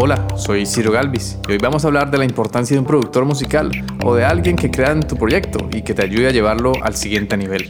Hola, 0.00 0.28
soy 0.36 0.64
Ciro 0.64 0.92
Galvis 0.92 1.38
y 1.48 1.50
hoy 1.50 1.58
vamos 1.58 1.84
a 1.84 1.88
hablar 1.88 2.08
de 2.08 2.18
la 2.18 2.24
importancia 2.24 2.72
de 2.72 2.78
un 2.78 2.86
productor 2.86 3.24
musical 3.24 3.72
o 4.04 4.14
de 4.14 4.24
alguien 4.24 4.54
que 4.54 4.70
crea 4.70 4.92
en 4.92 5.00
tu 5.00 5.16
proyecto 5.16 5.68
y 5.72 5.82
que 5.82 5.92
te 5.92 6.04
ayude 6.04 6.28
a 6.28 6.30
llevarlo 6.30 6.72
al 6.84 6.94
siguiente 6.94 7.36
nivel. 7.36 7.68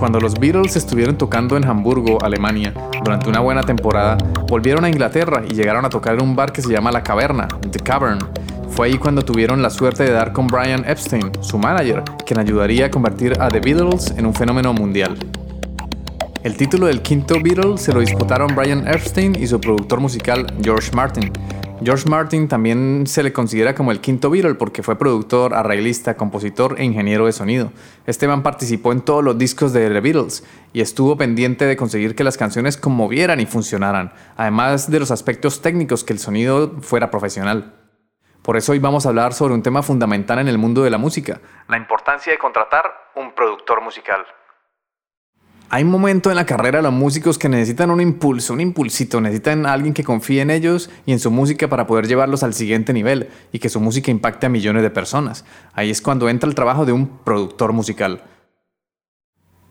Cuando 0.00 0.18
los 0.18 0.34
Beatles 0.34 0.74
estuvieron 0.74 1.16
tocando 1.16 1.56
en 1.56 1.64
Hamburgo, 1.64 2.18
Alemania, 2.24 2.74
durante 3.04 3.28
una 3.28 3.38
buena 3.38 3.62
temporada, 3.62 4.18
volvieron 4.48 4.84
a 4.84 4.88
Inglaterra 4.88 5.44
y 5.48 5.54
llegaron 5.54 5.84
a 5.84 5.90
tocar 5.90 6.14
en 6.14 6.22
un 6.22 6.34
bar 6.34 6.50
que 6.50 6.60
se 6.60 6.72
llama 6.72 6.90
La 6.90 7.04
Caverna, 7.04 7.46
The 7.70 7.78
Cavern. 7.78 8.18
Fue 8.70 8.88
ahí 8.88 8.98
cuando 8.98 9.22
tuvieron 9.22 9.62
la 9.62 9.70
suerte 9.70 10.02
de 10.02 10.10
dar 10.10 10.32
con 10.32 10.48
Brian 10.48 10.84
Epstein, 10.88 11.30
su 11.40 11.56
manager, 11.56 12.02
quien 12.26 12.40
ayudaría 12.40 12.86
a 12.86 12.90
convertir 12.90 13.40
a 13.40 13.46
The 13.46 13.60
Beatles 13.60 14.12
en 14.18 14.26
un 14.26 14.34
fenómeno 14.34 14.72
mundial. 14.72 15.16
El 16.44 16.56
título 16.56 16.86
del 16.86 17.02
quinto 17.02 17.36
Beatle 17.42 17.78
se 17.78 17.92
lo 17.92 18.00
disputaron 18.00 18.54
Brian 18.54 18.86
Epstein 18.86 19.34
y 19.34 19.46
su 19.46 19.60
productor 19.60 20.00
musical 20.00 20.46
George 20.62 20.92
Martin, 20.92 21.32
George 21.82 22.08
Martin 22.08 22.48
también 22.48 23.06
se 23.06 23.22
le 23.22 23.32
considera 23.32 23.74
como 23.74 23.90
el 23.90 24.00
quinto 24.00 24.30
Beatle 24.30 24.54
porque 24.54 24.82
fue 24.82 24.96
productor, 24.96 25.54
arreglista, 25.54 26.16
compositor 26.16 26.76
e 26.78 26.84
ingeniero 26.84 27.26
de 27.26 27.32
sonido. 27.32 27.72
Esteban 28.06 28.42
participó 28.42 28.92
en 28.92 29.02
todos 29.02 29.24
los 29.24 29.36
discos 29.36 29.72
de 29.72 29.90
The 29.90 30.00
Beatles 30.00 30.46
y 30.72 30.80
estuvo 30.80 31.16
pendiente 31.16 31.66
de 31.66 31.76
conseguir 31.76 32.14
que 32.14 32.24
las 32.24 32.38
canciones 32.38 32.76
conmovieran 32.76 33.40
y 33.40 33.46
funcionaran, 33.46 34.12
además 34.36 34.90
de 34.90 35.00
los 35.00 35.10
aspectos 35.10 35.62
técnicos 35.62 36.04
que 36.04 36.12
el 36.12 36.18
sonido 36.18 36.80
fuera 36.80 37.10
profesional. 37.10 37.74
Por 38.42 38.56
eso 38.56 38.72
hoy 38.72 38.78
vamos 38.78 39.04
a 39.04 39.08
hablar 39.08 39.32
sobre 39.32 39.54
un 39.54 39.62
tema 39.62 39.82
fundamental 39.82 40.38
en 40.38 40.48
el 40.48 40.58
mundo 40.58 40.82
de 40.82 40.90
la 40.90 40.98
música, 40.98 41.40
la 41.68 41.76
importancia 41.76 42.32
de 42.32 42.38
contratar 42.38 42.90
un 43.16 43.34
productor 43.34 43.82
musical. 43.82 44.24
Hay 45.74 45.82
un 45.82 45.90
momento 45.90 46.30
en 46.30 46.36
la 46.36 46.46
carrera 46.46 46.78
de 46.78 46.82
los 46.84 46.92
músicos 46.92 47.36
que 47.36 47.48
necesitan 47.48 47.90
un 47.90 48.00
impulso, 48.00 48.52
un 48.52 48.60
impulsito, 48.60 49.20
necesitan 49.20 49.66
alguien 49.66 49.92
que 49.92 50.04
confíe 50.04 50.40
en 50.40 50.52
ellos 50.52 50.88
y 51.04 51.10
en 51.10 51.18
su 51.18 51.32
música 51.32 51.68
para 51.68 51.88
poder 51.88 52.06
llevarlos 52.06 52.44
al 52.44 52.54
siguiente 52.54 52.92
nivel 52.92 53.28
y 53.50 53.58
que 53.58 53.68
su 53.68 53.80
música 53.80 54.12
impacte 54.12 54.46
a 54.46 54.50
millones 54.50 54.84
de 54.84 54.90
personas. 54.90 55.44
Ahí 55.72 55.90
es 55.90 56.00
cuando 56.00 56.28
entra 56.28 56.48
el 56.48 56.54
trabajo 56.54 56.86
de 56.86 56.92
un 56.92 57.08
productor 57.08 57.72
musical. 57.72 58.22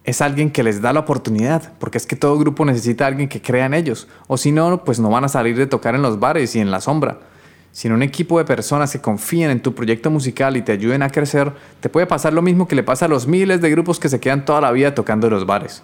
Es 0.04 0.20
alguien 0.20 0.52
que 0.52 0.64
les 0.64 0.82
da 0.82 0.92
la 0.92 1.00
oportunidad, 1.00 1.72
porque 1.80 2.00
es 2.00 2.06
que 2.06 2.18
todo 2.18 2.38
grupo 2.38 2.66
necesita 2.66 3.06
a 3.06 3.08
alguien 3.08 3.30
que 3.30 3.42
crea 3.42 3.66
en 3.66 3.74
ellos, 3.74 4.10
o 4.28 4.36
si 4.36 4.52
no, 4.52 4.84
pues 4.84 5.00
no 5.00 5.10
van 5.10 5.24
a 5.24 5.30
salir 5.30 5.56
de 5.56 5.68
tocar 5.68 5.96
en 5.96 6.02
los 6.02 6.20
bares 6.20 6.54
y 6.58 6.60
en 6.60 6.70
la 6.70 6.82
sombra. 6.82 7.20
Sin 7.74 7.92
un 7.92 8.04
equipo 8.04 8.38
de 8.38 8.46
personas 8.46 8.92
que 8.92 9.02
confíen 9.02 9.50
en 9.50 9.60
tu 9.60 9.74
proyecto 9.74 10.12
musical 10.12 10.56
y 10.58 10.62
te 10.62 10.74
ayuden 10.74 11.02
a 11.02 11.10
crecer, 11.10 11.52
te 11.80 11.90
puede 11.90 12.06
pasar 12.06 12.32
lo 12.32 12.44
mismo 12.44 12.68
que 12.68 12.76
le 12.76 12.84
pasa 12.84 13.06
a 13.06 13.08
los 13.08 13.26
miles 13.26 13.62
de 13.62 13.72
grupos 13.72 14.00
que 14.00 14.10
se 14.10 14.20
quedan 14.20 14.46
toda 14.46 14.62
la 14.62 14.72
vida 14.72 14.94
tocando 14.94 15.26
en 15.26 15.34
los 15.34 15.48
bares. 15.48 15.82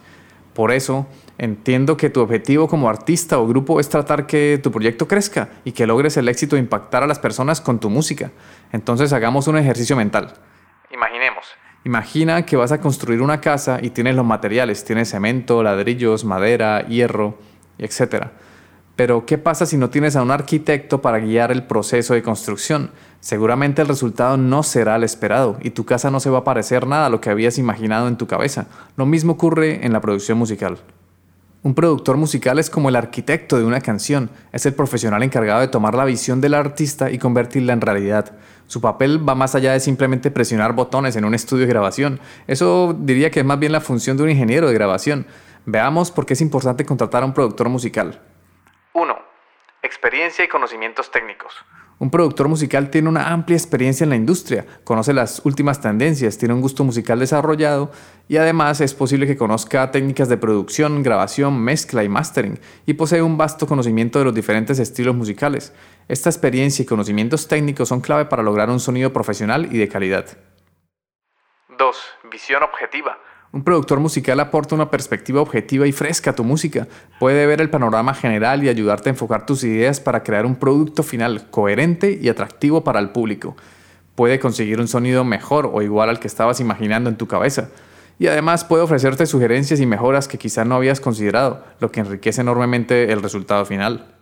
Por 0.54 0.72
eso, 0.72 1.08
entiendo 1.40 1.98
que 1.98 2.12
tu 2.12 2.22
objetivo 2.22 2.68
como 2.68 2.90
artista 2.90 3.40
o 3.40 3.48
grupo 3.48 3.80
es 3.80 3.90
tratar 3.90 4.28
que 4.28 4.60
tu 4.62 4.72
proyecto 4.72 5.08
crezca 5.08 5.50
y 5.64 5.72
que 5.72 5.88
logres 5.88 6.16
el 6.18 6.30
éxito 6.30 6.56
de 6.56 6.62
impactar 6.62 7.02
a 7.02 7.08
las 7.08 7.18
personas 7.18 7.60
con 7.60 7.80
tu 7.80 7.90
música. 7.90 8.30
Entonces 8.72 9.12
hagamos 9.12 9.48
un 9.48 9.58
ejercicio 9.58 9.96
mental. 9.96 10.36
Imaginemos. 10.92 11.44
Imagina 11.86 12.46
que 12.46 12.56
vas 12.56 12.72
a 12.72 12.80
construir 12.80 13.20
una 13.20 13.42
casa 13.42 13.80
y 13.82 13.90
tienes 13.90 14.14
los 14.14 14.26
materiales, 14.26 14.86
tienes 14.86 15.10
cemento, 15.10 15.64
ladrillos, 15.64 16.24
madera, 16.24 16.86
hierro, 16.86 17.40
etc. 17.80 18.28
Pero, 19.00 19.26
¿qué 19.26 19.38
pasa 19.38 19.66
si 19.66 19.78
no 19.78 19.90
tienes 19.90 20.18
a 20.18 20.22
un 20.22 20.30
arquitecto 20.30 21.02
para 21.02 21.20
guiar 21.20 21.54
el 21.54 21.64
proceso 21.64 22.16
de 22.16 22.22
construcción? 22.22 22.92
Seguramente 23.22 23.82
el 23.82 23.88
resultado 23.88 24.36
no 24.36 24.62
será 24.62 24.98
el 24.98 25.06
esperado 25.06 25.58
y 25.62 25.70
tu 25.70 25.86
casa 25.86 26.12
no 26.12 26.20
se 26.20 26.30
va 26.30 26.40
a 26.40 26.44
parecer 26.44 26.86
nada 26.86 27.06
a 27.06 27.10
lo 27.10 27.22
que 27.22 27.30
habías 27.30 27.58
imaginado 27.58 28.10
en 28.10 28.18
tu 28.18 28.28
cabeza. 28.28 28.68
Lo 28.98 29.06
mismo 29.06 29.32
ocurre 29.32 29.86
en 29.86 29.94
la 29.94 30.02
producción 30.02 30.38
musical. 30.38 30.80
Un 31.64 31.76
productor 31.76 32.18
musical 32.18 32.60
es 32.60 32.70
como 32.70 32.90
el 32.90 32.98
arquitecto 32.98 33.58
de 33.58 33.64
una 33.64 33.80
canción, 33.80 34.32
es 34.52 34.66
el 34.66 34.74
profesional 34.74 35.24
encargado 35.24 35.62
de 35.62 35.70
tomar 35.70 35.96
la 35.96 36.04
visión 36.04 36.42
del 36.42 36.54
artista 36.56 37.10
y 37.10 37.20
convertirla 37.20 37.72
en 37.72 37.80
realidad. 37.80 38.34
Su 38.68 38.82
papel 38.82 39.26
va 39.26 39.34
más 39.34 39.56
allá 39.56 39.72
de 39.72 39.80
simplemente 39.80 40.30
presionar 40.30 40.74
botones 40.74 41.16
en 41.16 41.24
un 41.24 41.36
estudio 41.36 41.62
de 41.62 41.72
grabación. 41.72 42.20
Eso 42.48 42.94
diría 43.00 43.32
que 43.32 43.40
es 43.40 43.46
más 43.46 43.60
bien 43.60 43.72
la 43.72 43.80
función 43.80 44.18
de 44.18 44.24
un 44.24 44.30
ingeniero 44.30 44.68
de 44.68 44.74
grabación. 44.74 45.26
Veamos 45.66 46.12
por 46.12 46.26
qué 46.26 46.34
es 46.34 46.42
importante 46.42 46.84
contratar 46.84 47.24
a 47.24 47.28
un 47.28 47.34
productor 47.34 47.70
musical. 47.70 48.20
1. 48.94 49.20
Experiencia 49.82 50.44
y 50.44 50.48
conocimientos 50.48 51.12
técnicos. 51.12 51.54
Un 52.00 52.10
productor 52.12 52.48
musical 52.48 52.90
tiene 52.90 53.10
una 53.10 53.32
amplia 53.32 53.58
experiencia 53.58 54.06
en 54.06 54.10
la 54.10 54.16
industria, 54.16 54.66
conoce 54.86 55.14
las 55.14 55.42
últimas 55.46 55.82
tendencias, 55.82 56.38
tiene 56.38 56.54
un 56.54 56.62
gusto 56.62 56.86
musical 56.86 57.20
desarrollado 57.20 57.92
y 58.30 58.38
además 58.38 58.80
es 58.80 58.94
posible 58.94 59.28
que 59.28 59.36
conozca 59.36 59.92
técnicas 59.92 60.30
de 60.30 60.38
producción, 60.38 61.04
grabación, 61.04 61.62
mezcla 61.62 62.04
y 62.04 62.10
mastering 62.10 62.60
y 62.86 62.94
posee 62.94 63.22
un 63.22 63.38
vasto 63.38 63.68
conocimiento 63.68 64.18
de 64.18 64.26
los 64.26 64.34
diferentes 64.34 64.80
estilos 64.80 65.14
musicales. 65.14 65.74
Esta 66.08 66.30
experiencia 66.30 66.84
y 66.84 66.86
conocimientos 66.86 67.50
técnicos 67.50 67.90
son 67.90 68.00
clave 68.00 68.26
para 68.26 68.44
lograr 68.44 68.70
un 68.70 68.80
sonido 68.80 69.12
profesional 69.12 69.68
y 69.70 69.78
de 69.78 69.90
calidad. 69.90 70.26
2. 71.78 71.98
Visión 72.32 72.64
objetiva. 72.64 73.18
Un 73.52 73.64
productor 73.64 74.00
musical 74.00 74.40
aporta 74.40 74.76
una 74.76 74.92
perspectiva 74.92 75.42
objetiva 75.42 75.88
y 75.88 75.92
fresca 75.92 76.32
a 76.32 76.36
tu 76.36 76.44
música. 76.44 76.88
Puede 77.20 77.48
ver 77.48 77.62
el 77.62 77.72
panorama 77.72 78.14
general 78.14 78.64
y 78.64 78.70
ayudarte 78.70 79.10
a 79.10 79.14
enfocar 79.14 79.48
tus 79.48 79.64
ideas 79.64 80.00
para 80.00 80.22
crear 80.22 80.46
un 80.46 80.56
producto 80.56 81.02
final 81.02 81.50
coherente 81.50 82.20
y 82.22 82.30
atractivo 82.30 82.84
para 82.84 83.00
el 83.00 83.10
público. 83.10 83.58
Puede 84.14 84.40
conseguir 84.40 84.80
un 84.80 84.88
sonido 84.88 85.24
mejor 85.24 85.68
o 85.72 85.82
igual 85.82 86.10
al 86.10 86.20
que 86.20 86.28
estabas 86.28 86.60
imaginando 86.60 87.10
en 87.10 87.18
tu 87.18 87.28
cabeza. 87.28 87.70
Y 88.20 88.28
además 88.28 88.66
puede 88.66 88.84
ofrecerte 88.84 89.26
sugerencias 89.26 89.80
y 89.80 89.88
mejoras 89.88 90.28
que 90.28 90.38
quizá 90.38 90.64
no 90.64 90.76
habías 90.76 91.00
considerado, 91.00 91.66
lo 91.80 91.92
que 91.92 92.02
enriquece 92.02 92.42
enormemente 92.42 93.12
el 93.12 93.24
resultado 93.24 93.66
final. 93.66 94.14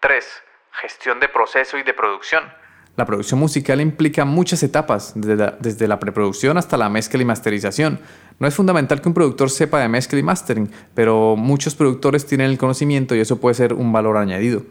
3. 0.00 0.24
Gestión 0.72 1.18
de 1.20 1.28
proceso 1.28 1.78
y 1.78 1.82
de 1.82 1.94
producción. 1.94 2.42
La 2.94 3.06
producción 3.06 3.40
musical 3.40 3.80
implica 3.80 4.26
muchas 4.26 4.62
etapas, 4.62 5.14
desde 5.14 5.88
la, 5.88 5.98
preproducción 5.98 6.58
hasta 6.58 6.76
la 6.76 6.90
mezcla 6.90 7.22
y 7.22 7.24
masterización. 7.24 7.98
No 8.38 8.46
es 8.46 8.54
fundamental 8.54 9.00
que 9.00 9.08
un 9.08 9.14
productor 9.14 9.48
sepa 9.48 9.80
de 9.80 9.88
mezcla 9.88 10.18
y 10.18 10.22
mastering, 10.22 10.70
pero 10.94 11.34
muchos 11.34 11.74
productores 11.74 12.26
tienen 12.26 12.50
el 12.50 12.58
conocimiento 12.58 13.14
y 13.14 13.20
eso 13.20 13.40
puede 13.40 13.54
ser 13.54 13.72
un 13.72 13.92
valor 13.92 14.18
añadido. 14.18 14.62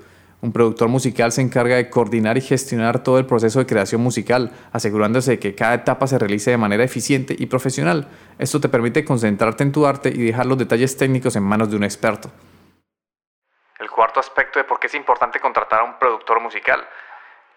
Un 0.41 0.51
productor 0.51 0.87
musical 0.87 1.31
se 1.31 1.41
encarga 1.41 1.75
de 1.77 1.89
coordinar 1.89 2.37
y 2.37 2.41
gestionar 2.41 3.01
todo 3.01 3.17
el 3.17 3.25
proceso 3.25 3.57
de 3.57 3.65
creación 3.65 4.01
musical, 4.01 4.51
asegurándose 4.71 5.31
de 5.31 5.39
que 5.39 5.55
cada 5.55 5.73
etapa 5.73 6.05
se 6.05 6.19
realice 6.19 6.51
de 6.51 6.57
manera 6.57 6.83
eficiente 6.83 7.35
y 7.37 7.47
profesional. 7.47 8.07
Esto 8.37 8.59
te 8.61 8.69
permite 8.69 9.03
concentrarte 9.03 9.63
en 9.63 9.71
tu 9.71 9.87
arte 9.87 10.09
y 10.09 10.21
dejar 10.21 10.45
los 10.45 10.59
detalles 10.59 10.95
técnicos 10.95 11.35
en 11.35 11.43
manos 11.43 11.71
de 11.71 11.75
un 11.75 11.83
experto. 11.83 12.29
El 13.79 13.89
cuarto 13.89 14.19
aspecto 14.19 14.59
de 14.59 14.65
por 14.65 14.79
qué 14.79 14.87
es 14.87 14.93
importante 14.93 15.39
contratar 15.39 15.79
a 15.79 15.83
un 15.83 15.97
productor 15.97 16.39
musical 16.39 16.81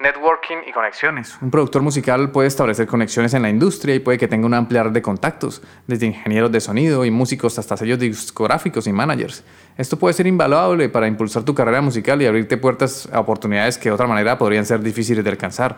Networking 0.00 0.58
y 0.66 0.72
conexiones. 0.72 1.38
Un 1.40 1.50
productor 1.50 1.82
musical 1.82 2.30
puede 2.32 2.48
establecer 2.48 2.86
conexiones 2.86 3.32
en 3.34 3.42
la 3.42 3.48
industria 3.48 3.94
y 3.94 4.00
puede 4.00 4.18
que 4.18 4.26
tenga 4.26 4.46
un 4.46 4.54
amplia 4.54 4.82
red 4.82 4.90
de 4.90 5.00
contactos, 5.00 5.62
desde 5.86 6.06
ingenieros 6.06 6.50
de 6.50 6.60
sonido 6.60 7.04
y 7.04 7.10
músicos 7.10 7.58
hasta 7.58 7.76
sellos 7.76 7.98
discográficos 8.00 8.86
y 8.86 8.92
managers. 8.92 9.44
Esto 9.78 9.96
puede 9.98 10.14
ser 10.14 10.26
invaluable 10.26 10.88
para 10.88 11.06
impulsar 11.06 11.44
tu 11.44 11.54
carrera 11.54 11.80
musical 11.80 12.20
y 12.20 12.26
abrirte 12.26 12.56
puertas 12.56 13.08
a 13.12 13.20
oportunidades 13.20 13.78
que 13.78 13.88
de 13.88 13.94
otra 13.94 14.08
manera 14.08 14.36
podrían 14.36 14.66
ser 14.66 14.80
difíciles 14.80 15.22
de 15.22 15.30
alcanzar. 15.30 15.76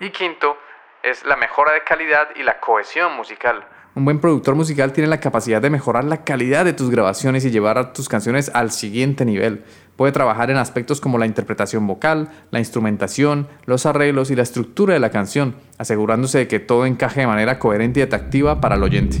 Y 0.00 0.10
quinto, 0.10 0.56
es 1.02 1.24
la 1.24 1.36
mejora 1.36 1.72
de 1.72 1.84
calidad 1.84 2.28
y 2.34 2.42
la 2.42 2.58
cohesión 2.58 3.14
musical. 3.14 3.64
Un 3.98 4.04
buen 4.04 4.20
productor 4.20 4.54
musical 4.54 4.92
tiene 4.92 5.10
la 5.10 5.18
capacidad 5.18 5.60
de 5.60 5.70
mejorar 5.70 6.04
la 6.04 6.22
calidad 6.22 6.64
de 6.64 6.72
tus 6.72 6.88
grabaciones 6.88 7.44
y 7.44 7.50
llevar 7.50 7.78
a 7.78 7.92
tus 7.92 8.08
canciones 8.08 8.48
al 8.54 8.70
siguiente 8.70 9.24
nivel. 9.24 9.64
Puede 9.96 10.12
trabajar 10.12 10.52
en 10.52 10.56
aspectos 10.56 11.00
como 11.00 11.18
la 11.18 11.26
interpretación 11.26 11.84
vocal, 11.84 12.28
la 12.52 12.60
instrumentación, 12.60 13.48
los 13.66 13.86
arreglos 13.86 14.30
y 14.30 14.36
la 14.36 14.44
estructura 14.44 14.94
de 14.94 15.00
la 15.00 15.10
canción, 15.10 15.56
asegurándose 15.78 16.38
de 16.38 16.46
que 16.46 16.60
todo 16.60 16.86
encaje 16.86 17.22
de 17.22 17.26
manera 17.26 17.58
coherente 17.58 17.98
y 17.98 18.04
atractiva 18.04 18.60
para 18.60 18.76
el 18.76 18.84
oyente. 18.84 19.20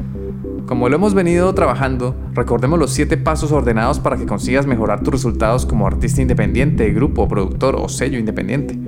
Como 0.71 0.87
lo 0.87 0.95
hemos 0.95 1.13
venido 1.13 1.53
trabajando, 1.53 2.15
recordemos 2.33 2.79
los 2.79 2.91
7 2.91 3.17
pasos 3.17 3.51
ordenados 3.51 3.99
para 3.99 4.15
que 4.15 4.25
consigas 4.25 4.65
mejorar 4.67 5.03
tus 5.03 5.11
resultados 5.11 5.65
como 5.65 5.85
artista 5.85 6.21
independiente, 6.21 6.89
grupo, 6.93 7.27
productor 7.27 7.75
o 7.75 7.89
sello 7.89 8.17
independiente. 8.17 8.79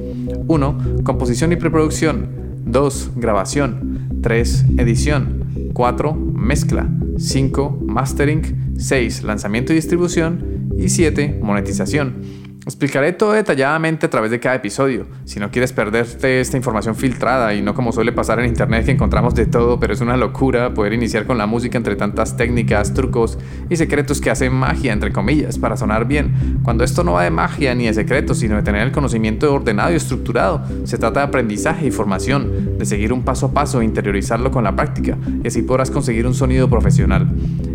1. 0.47 0.77
Composición 1.03 1.51
y 1.51 1.57
preproducción. 1.57 2.29
2. 2.65 3.11
Grabación. 3.17 4.21
3. 4.21 4.65
Edición. 4.77 5.43
4. 5.73 6.13
Mezcla. 6.13 6.89
5. 7.17 7.79
Mastering. 7.85 8.75
6. 8.77 9.23
Lanzamiento 9.23 9.73
y 9.73 9.75
distribución. 9.75 10.69
Y 10.77 10.87
7. 10.87 11.41
Monetización. 11.43 12.42
Explicaré 12.65 13.11
todo 13.11 13.33
detalladamente 13.33 14.05
a 14.05 14.09
través 14.09 14.31
de 14.31 14.39
cada 14.39 14.55
episodio. 14.55 15.05
Si 15.25 15.37
no 15.37 15.51
quieres 15.51 15.73
perderte 15.73 16.39
esta 16.39 16.55
información 16.55 16.95
filtrada 16.95 17.53
y 17.53 17.61
no 17.61 17.73
como 17.73 17.91
suele 17.91 18.13
pasar 18.13 18.39
en 18.39 18.45
internet 18.45 18.85
que 18.85 18.91
encontramos 18.91 19.35
de 19.35 19.45
todo, 19.45 19.81
pero 19.81 19.91
es 19.91 19.99
una 19.99 20.15
locura 20.15 20.73
poder 20.73 20.93
iniciar 20.93 21.25
con 21.25 21.37
la 21.37 21.45
música 21.45 21.77
entre 21.77 21.97
tantas 21.97 22.37
técnicas, 22.37 22.93
trucos 22.93 23.37
y 23.69 23.75
secretos 23.75 24.21
que 24.21 24.29
hacen 24.29 24.53
magia, 24.53 24.93
entre 24.93 25.11
comillas, 25.11 25.59
para 25.59 25.75
sonar 25.75 26.07
bien. 26.07 26.59
Cuando 26.63 26.85
esto 26.85 27.03
no 27.03 27.13
va 27.13 27.25
de 27.25 27.31
magia 27.31 27.75
ni 27.75 27.87
de 27.87 27.93
secretos, 27.93 28.37
sino 28.37 28.55
de 28.55 28.63
tener 28.63 28.83
el 28.83 28.93
conocimiento 28.93 29.53
ordenado 29.53 29.91
y 29.91 29.95
estructurado, 29.95 30.63
se 30.85 30.97
trata 30.97 31.19
de 31.19 31.25
aprendizaje 31.25 31.87
y 31.87 31.91
formación, 31.91 32.77
de 32.77 32.85
seguir 32.85 33.11
un 33.11 33.23
paso 33.23 33.47
a 33.47 33.51
paso 33.51 33.81
e 33.81 33.85
interiorizarlo 33.85 34.51
con 34.51 34.63
la 34.63 34.73
práctica, 34.73 35.17
y 35.43 35.47
así 35.47 35.63
podrás 35.63 35.91
conseguir 35.91 36.25
un 36.25 36.33
sonido 36.33 36.69
profesional. 36.69 37.27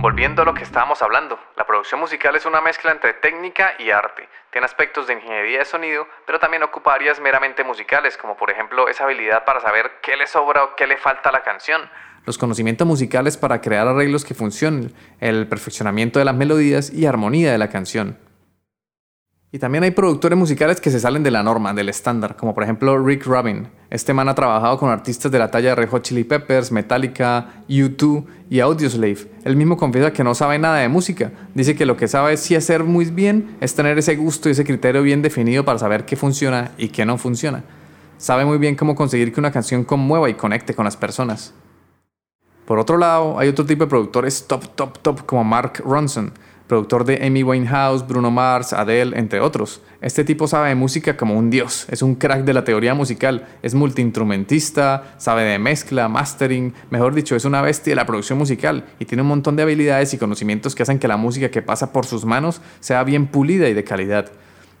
Volviendo 0.00 0.40
a 0.40 0.44
lo 0.46 0.54
que 0.54 0.62
estábamos 0.62 1.02
hablando, 1.02 1.38
la 1.58 1.66
producción 1.66 2.00
musical 2.00 2.34
es 2.34 2.46
una 2.46 2.62
mezcla 2.62 2.90
entre 2.90 3.12
técnica 3.12 3.74
y 3.78 3.90
arte. 3.90 4.26
Tiene 4.50 4.64
aspectos 4.64 5.06
de 5.06 5.12
ingeniería 5.12 5.58
de 5.58 5.64
sonido, 5.66 6.06
pero 6.26 6.38
también 6.38 6.62
ocupa 6.62 6.94
áreas 6.94 7.20
meramente 7.20 7.64
musicales, 7.64 8.16
como 8.16 8.34
por 8.34 8.50
ejemplo 8.50 8.88
esa 8.88 9.04
habilidad 9.04 9.44
para 9.44 9.60
saber 9.60 9.90
qué 10.02 10.16
le 10.16 10.26
sobra 10.26 10.64
o 10.64 10.74
qué 10.74 10.86
le 10.86 10.96
falta 10.96 11.28
a 11.28 11.32
la 11.32 11.42
canción, 11.42 11.82
los 12.24 12.38
conocimientos 12.38 12.86
musicales 12.86 13.36
para 13.36 13.60
crear 13.60 13.88
arreglos 13.88 14.24
que 14.24 14.34
funcionen, 14.34 14.94
el 15.20 15.48
perfeccionamiento 15.48 16.18
de 16.18 16.24
las 16.24 16.34
melodías 16.34 16.90
y 16.90 17.06
armonía 17.06 17.52
de 17.52 17.58
la 17.58 17.68
canción. 17.68 18.18
Y 19.52 19.58
también 19.58 19.82
hay 19.82 19.90
productores 19.90 20.38
musicales 20.38 20.80
que 20.80 20.92
se 20.92 21.00
salen 21.00 21.24
de 21.24 21.32
la 21.32 21.42
norma, 21.42 21.74
del 21.74 21.88
estándar, 21.88 22.36
como 22.36 22.54
por 22.54 22.62
ejemplo 22.62 23.04
Rick 23.04 23.26
Rubin. 23.26 23.66
Este 23.90 24.14
man 24.14 24.28
ha 24.28 24.34
trabajado 24.36 24.78
con 24.78 24.90
artistas 24.90 25.32
de 25.32 25.40
la 25.40 25.50
talla 25.50 25.70
de 25.70 25.74
Red 25.74 25.88
Hot 25.88 26.02
Chili 26.02 26.22
Peppers, 26.22 26.70
Metallica, 26.70 27.64
U2 27.68 28.26
y 28.48 28.60
Audioslave. 28.60 29.28
Él 29.42 29.56
mismo 29.56 29.76
confiesa 29.76 30.12
que 30.12 30.22
no 30.22 30.36
sabe 30.36 30.60
nada 30.60 30.78
de 30.78 30.88
música. 30.88 31.32
Dice 31.52 31.74
que 31.74 31.84
lo 31.84 31.96
que 31.96 32.06
sabe 32.06 32.36
sí 32.36 32.54
hacer 32.54 32.84
muy 32.84 33.06
bien 33.06 33.56
es 33.60 33.74
tener 33.74 33.98
ese 33.98 34.14
gusto 34.14 34.48
y 34.48 34.52
ese 34.52 34.64
criterio 34.64 35.02
bien 35.02 35.20
definido 35.20 35.64
para 35.64 35.80
saber 35.80 36.04
qué 36.04 36.14
funciona 36.14 36.70
y 36.78 36.90
qué 36.90 37.04
no 37.04 37.18
funciona. 37.18 37.64
Sabe 38.18 38.44
muy 38.44 38.58
bien 38.58 38.76
cómo 38.76 38.94
conseguir 38.94 39.32
que 39.32 39.40
una 39.40 39.50
canción 39.50 39.82
conmueva 39.82 40.30
y 40.30 40.34
conecte 40.34 40.74
con 40.74 40.84
las 40.84 40.96
personas. 40.96 41.54
Por 42.66 42.78
otro 42.78 42.98
lado, 42.98 43.36
hay 43.36 43.48
otro 43.48 43.66
tipo 43.66 43.82
de 43.82 43.90
productores 43.90 44.46
top, 44.46 44.76
top, 44.76 44.98
top 45.00 45.26
como 45.26 45.42
Mark 45.42 45.82
Ronson 45.84 46.32
productor 46.70 47.04
de 47.04 47.26
Amy 47.26 47.42
Winehouse, 47.42 48.06
Bruno 48.06 48.30
Mars, 48.30 48.72
Adele, 48.72 49.18
entre 49.18 49.40
otros. 49.40 49.82
Este 50.00 50.22
tipo 50.22 50.46
sabe 50.46 50.68
de 50.68 50.76
música 50.76 51.16
como 51.16 51.36
un 51.36 51.50
dios, 51.50 51.84
es 51.90 52.00
un 52.00 52.14
crack 52.14 52.44
de 52.44 52.54
la 52.54 52.62
teoría 52.62 52.94
musical, 52.94 53.48
es 53.60 53.74
multiinstrumentista, 53.74 55.14
sabe 55.18 55.42
de 55.42 55.58
mezcla, 55.58 56.08
mastering, 56.08 56.72
mejor 56.90 57.12
dicho, 57.12 57.34
es 57.34 57.44
una 57.44 57.60
bestia 57.60 57.90
de 57.90 57.96
la 57.96 58.06
producción 58.06 58.38
musical 58.38 58.84
y 59.00 59.04
tiene 59.04 59.22
un 59.22 59.28
montón 59.28 59.56
de 59.56 59.64
habilidades 59.64 60.14
y 60.14 60.18
conocimientos 60.18 60.76
que 60.76 60.84
hacen 60.84 61.00
que 61.00 61.08
la 61.08 61.16
música 61.16 61.50
que 61.50 61.60
pasa 61.60 61.92
por 61.92 62.06
sus 62.06 62.24
manos 62.24 62.60
sea 62.78 63.02
bien 63.02 63.26
pulida 63.26 63.68
y 63.68 63.74
de 63.74 63.82
calidad. 63.82 64.30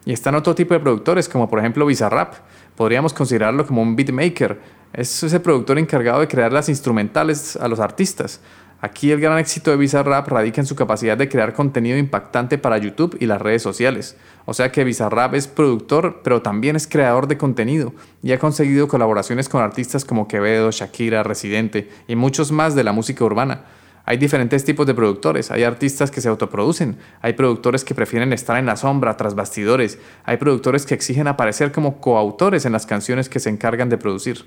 Y 0.04 0.12
están 0.12 0.36
otro 0.36 0.54
tipo 0.54 0.74
de 0.74 0.80
productores, 0.80 1.28
como 1.28 1.50
por 1.50 1.58
ejemplo 1.58 1.86
Bizarrap. 1.86 2.34
Podríamos 2.76 3.12
considerarlo 3.12 3.66
como 3.66 3.82
un 3.82 3.96
beatmaker. 3.96 4.60
Es 4.92 5.24
ese 5.24 5.40
productor 5.40 5.76
encargado 5.76 6.20
de 6.20 6.28
crear 6.28 6.52
las 6.52 6.68
instrumentales 6.68 7.56
a 7.56 7.66
los 7.66 7.80
artistas. 7.80 8.40
Aquí 8.82 9.12
el 9.12 9.20
gran 9.20 9.38
éxito 9.38 9.70
de 9.70 9.76
Bizarrap 9.76 10.26
radica 10.28 10.62
en 10.62 10.66
su 10.66 10.74
capacidad 10.74 11.18
de 11.18 11.28
crear 11.28 11.52
contenido 11.52 11.98
impactante 11.98 12.56
para 12.56 12.78
YouTube 12.78 13.14
y 13.20 13.26
las 13.26 13.42
redes 13.42 13.62
sociales. 13.62 14.16
O 14.46 14.54
sea 14.54 14.72
que 14.72 14.84
Bizarrap 14.84 15.34
es 15.34 15.46
productor, 15.48 16.20
pero 16.24 16.40
también 16.40 16.76
es 16.76 16.86
creador 16.86 17.28
de 17.28 17.36
contenido 17.36 17.92
y 18.22 18.32
ha 18.32 18.38
conseguido 18.38 18.88
colaboraciones 18.88 19.50
con 19.50 19.60
artistas 19.62 20.06
como 20.06 20.28
Quevedo, 20.28 20.70
Shakira, 20.70 21.22
Residente 21.22 21.90
y 22.08 22.16
muchos 22.16 22.52
más 22.52 22.74
de 22.74 22.84
la 22.84 22.92
música 22.92 23.22
urbana. 23.22 23.64
Hay 24.06 24.16
diferentes 24.16 24.64
tipos 24.64 24.86
de 24.86 24.94
productores, 24.94 25.50
hay 25.50 25.62
artistas 25.62 26.10
que 26.10 26.22
se 26.22 26.30
autoproducen, 26.30 26.96
hay 27.20 27.34
productores 27.34 27.84
que 27.84 27.94
prefieren 27.94 28.32
estar 28.32 28.56
en 28.56 28.64
la 28.64 28.76
sombra, 28.76 29.18
tras 29.18 29.34
bastidores, 29.34 29.98
hay 30.24 30.38
productores 30.38 30.86
que 30.86 30.94
exigen 30.94 31.28
aparecer 31.28 31.70
como 31.70 32.00
coautores 32.00 32.64
en 32.64 32.72
las 32.72 32.86
canciones 32.86 33.28
que 33.28 33.40
se 33.40 33.50
encargan 33.50 33.90
de 33.90 33.98
producir. 33.98 34.46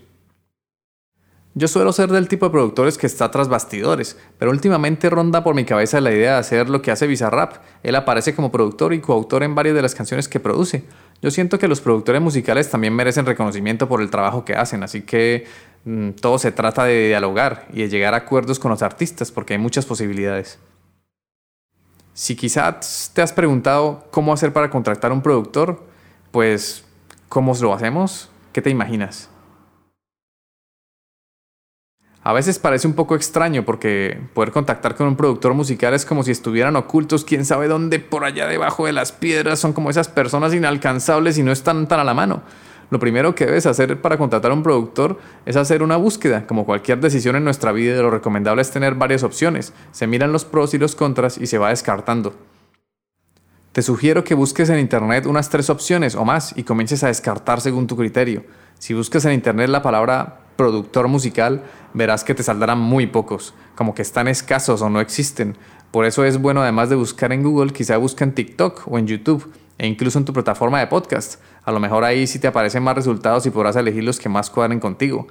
Yo 1.55 1.67
suelo 1.67 1.93
ser 1.93 2.09
del 2.09 2.27
tipo 2.27 2.47
de 2.47 2.51
productores 2.51 2.97
que 2.97 3.05
está 3.05 3.29
tras 3.29 3.47
bastidores, 3.47 4.17
pero 4.39 4.49
últimamente 4.49 5.07
ronda 5.11 5.43
por 5.43 5.53
mi 5.53 5.65
cabeza 5.65 6.01
la 6.01 6.11
idea 6.11 6.33
de 6.33 6.39
hacer 6.39 6.67
lo 6.67 6.81
que 6.81 6.89
hace 6.89 7.05
Bizarrap. 7.05 7.57
Él 7.83 7.95
aparece 7.95 8.33
como 8.33 8.51
productor 8.51 8.91
y 8.91 9.01
coautor 9.01 9.43
en 9.43 9.53
varias 9.53 9.75
de 9.75 9.83
las 9.83 9.93
canciones 9.93 10.27
que 10.27 10.39
produce. 10.39 10.83
Yo 11.21 11.29
siento 11.29 11.59
que 11.59 11.67
los 11.67 11.79
productores 11.79 12.23
musicales 12.23 12.71
también 12.71 12.95
merecen 12.95 13.27
reconocimiento 13.27 13.87
por 13.87 14.01
el 14.01 14.09
trabajo 14.09 14.43
que 14.43 14.55
hacen, 14.55 14.81
así 14.81 15.01
que 15.01 15.45
mm, 15.85 16.11
todo 16.13 16.39
se 16.39 16.51
trata 16.51 16.85
de 16.85 17.09
dialogar 17.09 17.67
y 17.71 17.83
de 17.83 17.89
llegar 17.89 18.15
a 18.15 18.17
acuerdos 18.17 18.57
con 18.57 18.71
los 18.71 18.81
artistas, 18.81 19.31
porque 19.31 19.53
hay 19.53 19.59
muchas 19.59 19.85
posibilidades. 19.85 20.57
Si 22.15 22.35
quizás 22.35 23.11
te 23.13 23.21
has 23.21 23.31
preguntado 23.31 24.07
cómo 24.09 24.33
hacer 24.33 24.53
para 24.53 24.71
contratar 24.71 25.11
un 25.11 25.21
productor, 25.21 25.83
pues 26.31 26.83
¿cómo 27.29 27.53
lo 27.61 27.75
hacemos? 27.75 28.31
¿Qué 28.51 28.61
te 28.63 28.71
imaginas? 28.71 29.29
A 32.25 32.31
veces 32.31 32.57
parece 32.57 32.87
un 32.87 32.93
poco 32.93 33.15
extraño 33.15 33.63
porque 33.65 34.17
poder 34.33 34.51
contactar 34.51 34.95
con 34.95 35.07
un 35.07 35.17
productor 35.17 35.53
musical 35.53 35.93
es 35.93 36.05
como 36.05 36.23
si 36.23 36.31
estuvieran 36.31 36.77
ocultos, 36.77 37.25
quién 37.25 37.43
sabe 37.43 37.67
dónde, 37.67 37.99
por 37.99 38.23
allá 38.23 38.47
debajo 38.47 38.85
de 38.85 38.93
las 38.93 39.11
piedras, 39.11 39.59
son 39.59 39.73
como 39.73 39.89
esas 39.89 40.07
personas 40.07 40.53
inalcanzables 40.53 41.37
y 41.37 41.43
no 41.43 41.51
están 41.51 41.87
tan 41.87 41.99
a 41.99 42.05
la 42.05 42.13
mano. 42.13 42.41
Lo 42.91 42.99
primero 42.99 43.35
que 43.35 43.45
debes 43.45 43.65
hacer 43.65 43.99
para 43.99 44.17
contratar 44.17 44.51
a 44.51 44.53
un 44.53 44.63
productor 44.63 45.19
es 45.45 45.57
hacer 45.57 45.83
una 45.83 45.97
búsqueda. 45.97 46.47
Como 46.47 46.65
cualquier 46.65 47.01
decisión 47.01 47.35
en 47.35 47.43
nuestra 47.43 47.71
vida, 47.71 48.01
lo 48.01 48.11
recomendable 48.11 48.61
es 48.61 48.71
tener 48.71 48.95
varias 48.95 49.23
opciones. 49.23 49.73
Se 49.91 50.07
miran 50.07 50.31
los 50.31 50.45
pros 50.45 50.73
y 50.73 50.77
los 50.77 50.95
contras 50.95 51.37
y 51.37 51.47
se 51.47 51.57
va 51.57 51.69
descartando. 51.69 52.35
Te 53.73 53.81
sugiero 53.81 54.23
que 54.23 54.35
busques 54.35 54.69
en 54.69 54.79
Internet 54.79 55.25
unas 55.25 55.49
tres 55.49 55.69
opciones 55.71 56.13
o 56.15 56.23
más 56.23 56.53
y 56.55 56.63
comiences 56.63 57.03
a 57.03 57.07
descartar 57.07 57.59
según 57.59 57.87
tu 57.87 57.97
criterio. 57.97 58.43
Si 58.77 58.93
buscas 58.93 59.25
en 59.25 59.33
Internet 59.33 59.69
la 59.69 59.81
palabra 59.81 60.42
productor 60.55 61.07
musical, 61.07 61.63
verás 61.93 62.23
que 62.23 62.35
te 62.35 62.43
saldrán 62.43 62.79
muy 62.79 63.07
pocos, 63.07 63.53
como 63.75 63.93
que 63.93 64.01
están 64.01 64.27
escasos 64.27 64.81
o 64.81 64.89
no 64.89 64.99
existen. 64.99 65.57
Por 65.91 66.05
eso 66.05 66.25
es 66.25 66.39
bueno 66.39 66.61
además 66.61 66.89
de 66.89 66.95
buscar 66.95 67.31
en 67.31 67.43
Google, 67.43 67.71
quizá 67.71 67.97
busca 67.97 68.23
en 68.23 68.33
TikTok 68.33 68.83
o 68.87 68.97
en 68.97 69.07
YouTube 69.07 69.51
e 69.77 69.87
incluso 69.87 70.17
en 70.17 70.25
tu 70.25 70.33
plataforma 70.33 70.79
de 70.79 70.87
podcast. 70.87 71.39
A 71.63 71.71
lo 71.71 71.79
mejor 71.79 72.03
ahí 72.03 72.27
sí 72.27 72.39
te 72.39 72.47
aparecen 72.47 72.83
más 72.83 72.95
resultados 72.95 73.45
y 73.45 73.49
podrás 73.49 73.75
elegir 73.75 74.03
los 74.03 74.19
que 74.19 74.29
más 74.29 74.49
cuadren 74.49 74.79
contigo. 74.79 75.27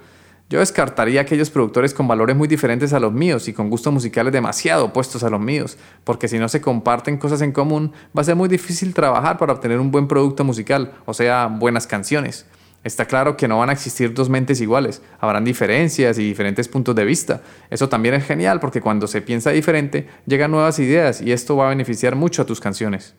Yo 0.52 0.58
descartaría 0.58 1.22
aquellos 1.22 1.48
productores 1.48 1.94
con 1.94 2.06
valores 2.06 2.36
muy 2.36 2.46
diferentes 2.46 2.92
a 2.92 3.00
los 3.00 3.10
míos 3.10 3.48
y 3.48 3.54
con 3.54 3.70
gustos 3.70 3.90
musicales 3.90 4.34
demasiado 4.34 4.84
opuestos 4.84 5.24
a 5.24 5.30
los 5.30 5.40
míos, 5.40 5.78
porque 6.04 6.28
si 6.28 6.38
no 6.38 6.46
se 6.46 6.60
comparten 6.60 7.16
cosas 7.16 7.40
en 7.40 7.52
común, 7.52 7.92
va 8.16 8.20
a 8.20 8.24
ser 8.24 8.36
muy 8.36 8.50
difícil 8.50 8.92
trabajar 8.92 9.38
para 9.38 9.54
obtener 9.54 9.80
un 9.80 9.90
buen 9.90 10.08
producto 10.08 10.44
musical, 10.44 10.92
o 11.06 11.14
sea, 11.14 11.46
buenas 11.46 11.86
canciones. 11.86 12.44
Está 12.84 13.04
claro 13.06 13.36
que 13.36 13.48
no 13.48 13.58
van 13.58 13.70
a 13.70 13.72
existir 13.72 14.12
dos 14.12 14.28
mentes 14.28 14.60
iguales, 14.60 15.02
habrán 15.20 15.44
diferencias 15.44 16.18
y 16.18 16.24
diferentes 16.24 16.68
puntos 16.68 16.94
de 16.94 17.04
vista. 17.04 17.42
Eso 17.70 17.88
también 17.88 18.14
es 18.14 18.24
genial 18.24 18.58
porque 18.60 18.80
cuando 18.80 19.06
se 19.06 19.22
piensa 19.22 19.50
diferente, 19.50 20.08
llegan 20.26 20.50
nuevas 20.50 20.78
ideas 20.78 21.20
y 21.20 21.32
esto 21.32 21.56
va 21.56 21.66
a 21.66 21.70
beneficiar 21.70 22.16
mucho 22.16 22.42
a 22.42 22.46
tus 22.46 22.60
canciones 22.60 23.14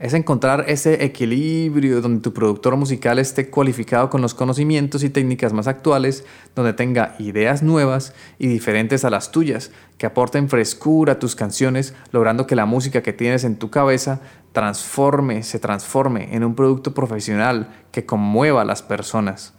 es 0.00 0.14
encontrar 0.14 0.64
ese 0.66 1.04
equilibrio 1.04 2.00
donde 2.00 2.22
tu 2.22 2.32
productor 2.32 2.74
musical 2.76 3.18
esté 3.18 3.50
cualificado 3.50 4.08
con 4.08 4.22
los 4.22 4.32
conocimientos 4.32 5.04
y 5.04 5.10
técnicas 5.10 5.52
más 5.52 5.66
actuales, 5.66 6.24
donde 6.56 6.72
tenga 6.72 7.14
ideas 7.18 7.62
nuevas 7.62 8.14
y 8.38 8.46
diferentes 8.46 9.04
a 9.04 9.10
las 9.10 9.30
tuyas, 9.30 9.70
que 9.98 10.06
aporten 10.06 10.48
frescura 10.48 11.12
a 11.12 11.18
tus 11.18 11.36
canciones, 11.36 11.94
logrando 12.12 12.46
que 12.46 12.56
la 12.56 12.64
música 12.64 13.02
que 13.02 13.12
tienes 13.12 13.44
en 13.44 13.56
tu 13.56 13.68
cabeza 13.68 14.20
transforme, 14.52 15.42
se 15.42 15.58
transforme 15.58 16.34
en 16.34 16.44
un 16.44 16.54
producto 16.54 16.94
profesional 16.94 17.68
que 17.92 18.06
conmueva 18.06 18.62
a 18.62 18.64
las 18.64 18.82
personas. 18.82 19.52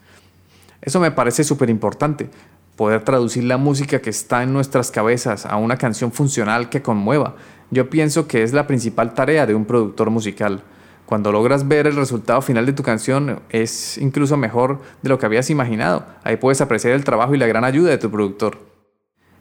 Eso 0.81 0.99
me 0.99 1.11
parece 1.11 1.43
súper 1.43 1.69
importante, 1.69 2.31
poder 2.75 3.03
traducir 3.03 3.43
la 3.43 3.57
música 3.57 4.01
que 4.01 4.09
está 4.09 4.41
en 4.41 4.53
nuestras 4.53 4.89
cabezas 4.89 5.45
a 5.45 5.57
una 5.57 5.77
canción 5.77 6.11
funcional 6.11 6.69
que 6.69 6.81
conmueva, 6.81 7.35
yo 7.71 7.89
pienso 7.89 8.27
que 8.27 8.43
es 8.43 8.53
la 8.53 8.67
principal 8.67 9.13
tarea 9.13 9.45
de 9.45 9.55
un 9.55 9.65
productor 9.65 10.09
musical. 10.09 10.61
Cuando 11.05 11.31
logras 11.31 11.67
ver 11.67 11.87
el 11.87 11.95
resultado 11.95 12.41
final 12.41 12.65
de 12.65 12.73
tu 12.73 12.83
canción 12.83 13.41
es 13.49 13.97
incluso 13.97 14.37
mejor 14.37 14.79
de 15.01 15.09
lo 15.09 15.17
que 15.17 15.25
habías 15.25 15.49
imaginado. 15.49 16.05
Ahí 16.23 16.37
puedes 16.37 16.61
apreciar 16.61 16.93
el 16.93 17.03
trabajo 17.03 17.35
y 17.35 17.37
la 17.37 17.47
gran 17.47 17.65
ayuda 17.65 17.89
de 17.89 17.97
tu 17.97 18.09
productor. 18.09 18.70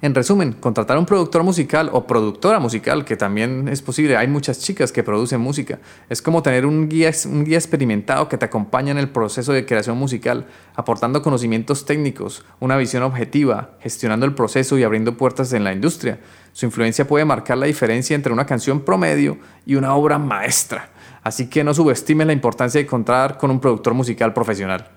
En 0.03 0.15
resumen, 0.15 0.55
contratar 0.55 0.97
a 0.97 1.01
un 1.01 1.05
productor 1.05 1.43
musical 1.43 1.91
o 1.93 2.07
productora 2.07 2.59
musical, 2.59 3.05
que 3.05 3.19
también 3.19 3.69
es 3.69 3.83
posible, 3.83 4.17
hay 4.17 4.29
muchas 4.29 4.59
chicas 4.61 4.93
que 4.93 5.03
producen 5.03 5.43
música. 5.43 5.79
Es 6.09 6.23
como 6.23 6.43
tener 6.43 6.65
un 6.65 6.89
guía, 6.89 7.11
experimentado 7.11 8.27
que 8.27 8.39
te 8.39 8.47
acompaña 8.47 8.93
en 8.93 8.97
el 8.97 9.11
proceso 9.11 9.53
de 9.53 9.67
creación 9.67 9.99
musical, 9.99 10.47
aportando 10.75 11.21
conocimientos 11.21 11.85
técnicos, 11.85 12.47
una 12.61 12.79
visión 12.79 13.03
objetiva, 13.03 13.73
gestionando 13.81 14.25
el 14.25 14.35
proceso 14.35 14.79
y 14.79 14.85
abriendo 14.85 15.19
puertas 15.19 15.53
en 15.53 15.65
la 15.65 15.73
industria. 15.75 16.19
Su 16.53 16.65
influencia 16.65 17.07
puede 17.07 17.27
marcar 17.27 17.59
la 17.59 17.67
diferencia 17.67 18.17
entre 18.17 18.33
una 18.33 18.47
canción 18.47 18.81
promedio 18.81 19.37
y 19.67 19.75
una 19.75 19.95
obra 19.95 20.19
maestra. 20.19 20.89
Así 21.23 21.51
que 21.51 21.63
no 21.63 21.75
subestimes 21.75 22.27
la 22.27 22.33
importancia 22.33 22.81
de 22.81 22.87
contar 22.87 23.37
con 23.37 23.51
un 23.51 23.61
productor 23.61 23.93
musical 23.93 24.33
profesional. 24.33 24.89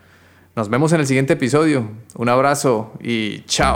Nos 0.56 0.70
vemos 0.70 0.94
en 0.94 1.02
el 1.02 1.08
siguiente 1.08 1.34
episodio. 1.34 1.90
Un 2.16 2.30
abrazo 2.30 2.94
y 3.02 3.42
chao. 3.42 3.76